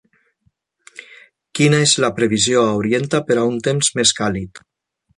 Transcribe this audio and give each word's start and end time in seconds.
quina 1.59 1.83
és 1.89 1.95
la 2.05 2.11
previsió 2.21 2.65
a 2.65 2.75
Orienta 2.81 3.23
per 3.31 3.41
a 3.41 3.47
un 3.55 3.63
temps 3.71 3.95
més 4.01 4.19
càlid 4.23 4.69